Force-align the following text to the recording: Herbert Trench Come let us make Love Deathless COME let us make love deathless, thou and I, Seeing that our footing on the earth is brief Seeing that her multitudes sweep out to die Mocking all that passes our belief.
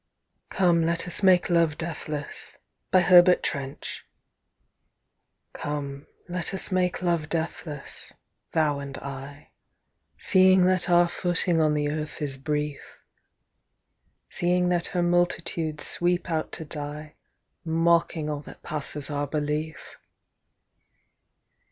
Herbert 0.49 0.49
Trench 0.49 0.49
Come 0.57 0.81
let 0.83 1.07
us 1.07 1.21
make 1.23 1.49
Love 1.51 1.77
Deathless 1.77 2.55
COME 5.53 6.07
let 6.27 6.55
us 6.55 6.71
make 6.71 7.03
love 7.03 7.29
deathless, 7.29 8.11
thou 8.51 8.79
and 8.79 8.97
I, 8.97 9.51
Seeing 10.17 10.65
that 10.65 10.89
our 10.89 11.07
footing 11.07 11.61
on 11.61 11.73
the 11.73 11.91
earth 11.91 12.19
is 12.19 12.39
brief 12.39 12.97
Seeing 14.27 14.69
that 14.69 14.87
her 14.87 15.03
multitudes 15.03 15.85
sweep 15.85 16.31
out 16.31 16.51
to 16.53 16.65
die 16.65 17.13
Mocking 17.63 18.27
all 18.27 18.41
that 18.41 18.63
passes 18.63 19.11
our 19.11 19.27
belief. 19.27 19.99